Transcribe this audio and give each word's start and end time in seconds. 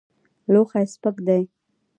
لوښی 0.53 0.85
سپک 0.93 1.15
دی. 1.27 1.43